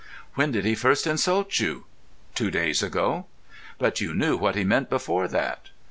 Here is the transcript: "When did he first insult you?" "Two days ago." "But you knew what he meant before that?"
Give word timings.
"When 0.33 0.49
did 0.51 0.65
he 0.65 0.73
first 0.73 1.05
insult 1.05 1.59
you?" 1.59 1.85
"Two 2.33 2.49
days 2.49 2.81
ago." 2.81 3.27
"But 3.77 4.01
you 4.01 4.15
knew 4.15 4.35
what 4.35 4.55
he 4.55 4.63
meant 4.63 4.89
before 4.89 5.27
that?" 5.27 5.69